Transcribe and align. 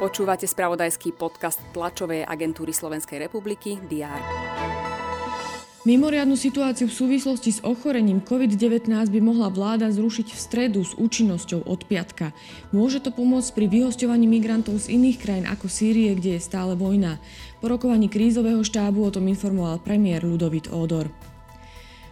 Počúvate 0.00 0.48
spravodajský 0.48 1.12
podcast 1.12 1.60
tlačovej 1.76 2.24
agentúry 2.24 2.72
Slovenskej 2.72 3.20
republiky 3.20 3.76
DR. 3.84 4.16
Mimoriadnu 5.80 6.36
situáciu 6.36 6.88
v 6.88 6.96
súvislosti 6.96 7.56
s 7.56 7.64
ochorením 7.64 8.20
COVID-19 8.20 8.92
by 8.92 9.20
mohla 9.24 9.48
vláda 9.48 9.88
zrušiť 9.88 10.28
v 10.32 10.38
stredu 10.40 10.80
s 10.84 10.92
účinnosťou 10.96 11.64
od 11.64 11.88
piatka. 11.88 12.36
Môže 12.68 13.00
to 13.00 13.08
pomôcť 13.12 13.48
pri 13.56 13.66
vyhosťovaní 13.68 14.28
migrantov 14.28 14.76
z 14.76 14.92
iných 14.96 15.16
krajín 15.20 15.46
ako 15.48 15.72
Sýrie, 15.72 16.12
kde 16.16 16.36
je 16.36 16.44
stále 16.44 16.76
vojna. 16.76 17.16
Po 17.64 17.72
rokovaní 17.72 18.12
krízového 18.12 18.60
štábu 18.60 19.08
o 19.08 19.12
tom 19.12 19.24
informoval 19.28 19.80
premiér 19.80 20.24
Ludovit 20.24 20.68
Ódor. 20.68 21.08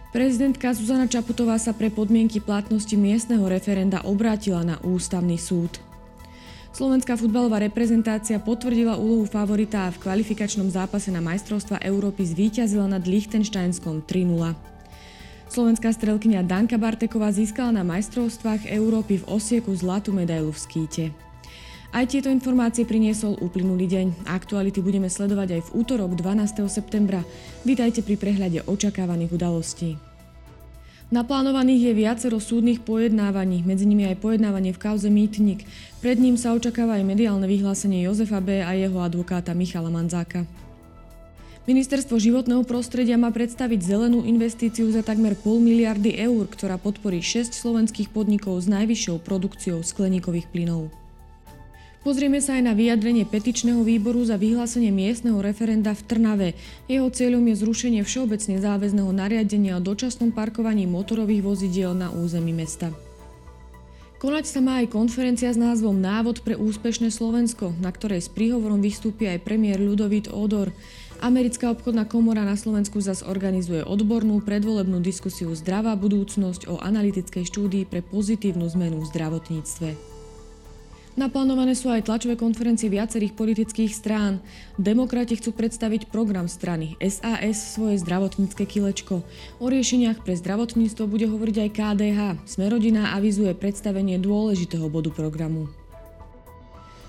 Prezidentka 0.09 0.73
Zuzana 0.73 1.05
Čaputová 1.05 1.61
sa 1.61 1.69
pre 1.69 1.93
podmienky 1.93 2.41
platnosti 2.41 2.97
miestneho 2.97 3.45
referenda 3.45 4.01
obrátila 4.01 4.65
na 4.65 4.81
ústavný 4.81 5.37
súd. 5.37 5.77
Slovenská 6.73 7.13
futbalová 7.13 7.61
reprezentácia 7.61 8.41
potvrdila 8.41 8.97
úlohu 8.97 9.29
favorita 9.29 9.85
a 9.85 9.93
v 9.93 10.01
kvalifikačnom 10.01 10.65
zápase 10.73 11.13
na 11.13 11.21
majstrovstva 11.21 11.85
Európy 11.85 12.25
zvíťazila 12.25 12.89
nad 12.89 13.05
Liechtensteinskom 13.05 14.01
3-0. 14.09 14.57
Slovenská 15.45 15.93
strelkynia 15.93 16.41
Danka 16.41 16.81
Barteková 16.81 17.29
získala 17.29 17.69
na 17.69 17.85
majstrovstvách 17.85 18.65
Európy 18.65 19.21
v 19.21 19.29
Osieku 19.29 19.69
zlatú 19.77 20.09
medailu 20.09 20.49
v 20.49 20.57
skýte. 20.57 21.28
Aj 21.89 22.05
tieto 22.05 22.29
informácie 22.29 22.85
priniesol 22.85 23.41
uplynulý 23.41 23.89
deň. 23.89 24.29
Aktuality 24.29 24.77
budeme 24.77 25.09
sledovať 25.09 25.57
aj 25.57 25.61
v 25.65 25.73
útorok 25.73 26.13
12. 26.13 26.69
septembra. 26.69 27.25
Vítajte 27.65 28.05
pri 28.05 28.13
prehľade 28.13 28.61
očakávaných 28.69 29.33
udalostí. 29.33 29.97
Naplánovaných 31.09 31.89
je 31.89 31.93
viacero 31.97 32.37
súdnych 32.37 32.85
pojednávaní, 32.85 33.65
medzi 33.65 33.89
nimi 33.89 34.05
aj 34.05 34.21
pojednávanie 34.21 34.69
v 34.69 34.81
kauze 34.85 35.09
Mýtnik. 35.09 35.65
Pred 36.05 36.21
ním 36.21 36.37
sa 36.37 36.53
očakáva 36.53 37.01
aj 37.01 37.09
mediálne 37.09 37.49
vyhlásenie 37.49 38.05
Jozefa 38.05 38.37
B. 38.37 38.61
a 38.61 38.77
jeho 38.77 39.01
advokáta 39.01 39.57
Michala 39.57 39.89
Manzáka. 39.89 40.45
Ministerstvo 41.65 42.21
životného 42.21 42.69
prostredia 42.69 43.17
má 43.17 43.33
predstaviť 43.33 43.81
zelenú 43.81 44.21
investíciu 44.29 44.93
za 44.93 45.01
takmer 45.01 45.33
pol 45.33 45.57
miliardy 45.57 46.21
eur, 46.21 46.45
ktorá 46.45 46.77
podporí 46.77 47.25
6 47.25 47.49
slovenských 47.49 48.13
podnikov 48.13 48.61
s 48.61 48.69
najvyššou 48.69 49.25
produkciou 49.25 49.81
skleníkových 49.81 50.53
plynov. 50.53 50.98
Pozrieme 51.99 52.39
sa 52.39 52.55
aj 52.55 52.63
na 52.63 52.71
vyjadrenie 52.71 53.27
petičného 53.27 53.83
výboru 53.83 54.23
za 54.23 54.39
vyhlásenie 54.39 54.87
miestneho 54.87 55.43
referenda 55.43 55.91
v 55.91 56.01
Trnave. 56.07 56.49
Jeho 56.87 57.11
cieľom 57.11 57.43
je 57.51 57.59
zrušenie 57.59 58.01
všeobecne 58.07 58.55
záväzného 58.55 59.11
nariadenia 59.11 59.75
o 59.75 59.83
dočasnom 59.83 60.31
parkovaní 60.31 60.87
motorových 60.87 61.43
vozidiel 61.43 61.91
na 61.91 62.07
území 62.07 62.55
mesta. 62.55 62.95
Konať 64.19 64.45
sa 64.47 64.59
má 64.63 64.79
aj 64.79 64.95
konferencia 64.95 65.51
s 65.51 65.59
názvom 65.59 65.95
Návod 65.95 66.43
pre 66.43 66.55
úspešné 66.55 67.11
Slovensko, 67.11 67.75
na 67.83 67.91
ktorej 67.91 68.23
s 68.23 68.31
príhovorom 68.31 68.79
vystúpi 68.79 69.27
aj 69.27 69.43
premiér 69.43 69.83
Ľudovít 69.83 70.31
Odor. 70.31 70.71
Americká 71.19 71.71
obchodná 71.71 72.07
komora 72.07 72.47
na 72.47 72.55
Slovensku 72.55 73.03
zas 73.03 73.27
organizuje 73.27 73.83
odbornú 73.83 74.39
predvolebnú 74.39 75.03
diskusiu 75.03 75.51
Zdravá 75.51 75.99
budúcnosť 75.99 76.71
o 76.71 76.79
analytickej 76.79 77.43
štúdii 77.43 77.83
pre 77.87 77.99
pozitívnu 77.99 78.67
zmenu 78.71 79.03
v 79.03 79.09
zdravotníctve. 79.11 80.18
Naplánované 81.19 81.75
sú 81.75 81.91
aj 81.91 82.07
tlačové 82.07 82.39
konferencie 82.39 82.87
viacerých 82.87 83.35
politických 83.35 83.91
strán. 83.91 84.39
Demokrati 84.79 85.35
chcú 85.35 85.51
predstaviť 85.51 86.07
program 86.07 86.47
strany 86.47 86.95
SAS 87.03 87.75
svoje 87.75 87.99
zdravotnícke 87.99 88.63
kilečko. 88.63 89.27
O 89.59 89.67
riešeniach 89.67 90.23
pre 90.23 90.39
zdravotníctvo 90.39 91.03
bude 91.11 91.27
hovoriť 91.27 91.55
aj 91.59 91.69
KDH. 91.75 92.19
Smerodina 92.47 93.11
avizuje 93.19 93.51
predstavenie 93.51 94.15
dôležitého 94.15 94.87
bodu 94.87 95.11
programu. 95.11 95.67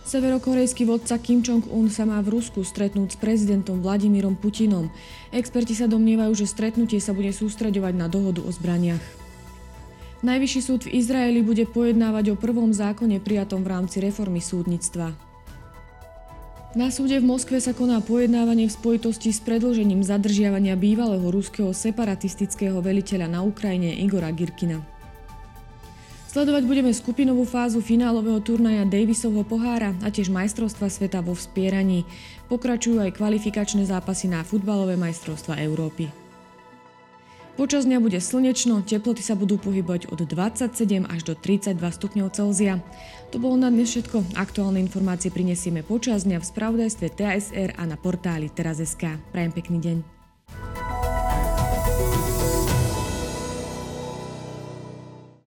Severokorejský 0.02 0.90
vodca 0.90 1.14
Kim 1.22 1.46
Jong-un 1.46 1.86
sa 1.86 2.02
má 2.02 2.18
v 2.18 2.34
Rusku 2.34 2.66
stretnúť 2.66 3.14
s 3.14 3.20
prezidentom 3.22 3.78
Vladimírom 3.78 4.34
Putinom. 4.34 4.90
Experti 5.30 5.78
sa 5.78 5.86
domnievajú, 5.86 6.34
že 6.34 6.50
stretnutie 6.50 6.98
sa 6.98 7.14
bude 7.14 7.30
sústreďovať 7.30 7.94
na 7.94 8.10
dohodu 8.10 8.42
o 8.42 8.50
zbraniach. 8.50 9.19
Najvyšší 10.20 10.60
súd 10.60 10.80
v 10.84 11.00
Izraeli 11.00 11.40
bude 11.40 11.64
pojednávať 11.64 12.36
o 12.36 12.40
prvom 12.40 12.76
zákone 12.76 13.24
prijatom 13.24 13.64
v 13.64 13.72
rámci 13.72 14.04
reformy 14.04 14.44
súdnictva. 14.44 15.16
Na 16.76 16.92
súde 16.92 17.18
v 17.18 17.26
Moskve 17.26 17.58
sa 17.58 17.74
koná 17.74 17.98
pojednávanie 18.04 18.68
v 18.68 18.76
spojitosti 18.76 19.32
s 19.32 19.42
predložením 19.42 20.04
zadržiavania 20.06 20.78
bývalého 20.78 21.24
ruského 21.32 21.72
separatistického 21.72 22.78
veliteľa 22.78 23.26
na 23.32 23.40
Ukrajine 23.42 23.96
Igora 23.96 24.30
Girkina. 24.30 24.84
Sledovať 26.30 26.62
budeme 26.62 26.94
skupinovú 26.94 27.42
fázu 27.42 27.82
finálového 27.82 28.38
turnaja 28.38 28.86
Davisovho 28.86 29.42
pohára 29.42 29.98
a 29.98 30.14
tiež 30.14 30.30
majstrovstva 30.30 30.86
sveta 30.86 31.24
vo 31.26 31.34
vspieraní. 31.34 32.06
Pokračujú 32.46 33.02
aj 33.02 33.18
kvalifikačné 33.18 33.82
zápasy 33.88 34.30
na 34.30 34.46
futbalové 34.46 34.94
majstrovstva 34.94 35.58
Európy. 35.58 36.19
Počas 37.60 37.84
dňa 37.84 38.00
bude 38.00 38.16
slnečno, 38.24 38.80
teploty 38.80 39.20
sa 39.20 39.36
budú 39.36 39.60
pohybať 39.60 40.08
od 40.08 40.24
27 40.24 41.04
až 41.04 41.20
do 41.28 41.36
32 41.36 41.76
stupňov 41.76 42.32
Celzia. 42.32 42.80
To 43.28 43.36
bolo 43.36 43.60
na 43.60 43.68
dnes 43.68 43.92
všetko. 43.92 44.32
Aktuálne 44.32 44.80
informácie 44.80 45.28
prinesieme 45.28 45.84
počas 45.84 46.24
dňa 46.24 46.40
v 46.40 46.48
spravodajstve 46.56 47.12
TSR 47.20 47.76
a 47.76 47.84
na 47.84 48.00
portáli 48.00 48.48
teraz.sk. 48.48 49.12
Prajem 49.28 49.52
pekný 49.52 49.76
deň. 49.76 49.96